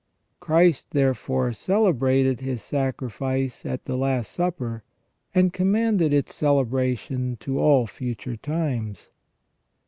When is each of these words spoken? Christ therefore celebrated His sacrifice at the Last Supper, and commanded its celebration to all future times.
Christ 0.39 0.87
therefore 0.93 1.53
celebrated 1.53 2.39
His 2.39 2.63
sacrifice 2.63 3.63
at 3.67 3.85
the 3.85 3.95
Last 3.95 4.31
Supper, 4.31 4.83
and 5.35 5.53
commanded 5.53 6.11
its 6.11 6.33
celebration 6.33 7.37
to 7.41 7.59
all 7.59 7.85
future 7.85 8.35
times. 8.35 9.11